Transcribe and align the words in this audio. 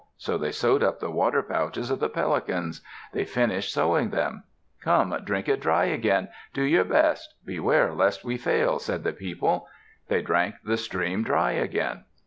So 0.17 0.35
they 0.35 0.51
sewed 0.51 0.81
up 0.81 0.99
the 0.99 1.11
water 1.11 1.43
pouches 1.43 1.91
of 1.91 1.99
the 1.99 2.09
Pelicans. 2.09 2.81
They 3.13 3.23
finished 3.23 3.71
sewing 3.71 4.09
them. 4.09 4.45
"Come, 4.81 5.15
drink 5.23 5.47
it 5.47 5.59
dry 5.61 5.85
again. 5.85 6.29
Do 6.55 6.63
your 6.63 6.85
best. 6.85 7.35
Beware 7.45 7.93
lest 7.93 8.23
we 8.25 8.35
fail," 8.37 8.79
said 8.79 9.03
the 9.03 9.13
people. 9.13 9.67
They 10.07 10.23
drank 10.23 10.55
the 10.65 10.77
stream 10.77 11.21
dry 11.21 11.51
again. 11.51 12.05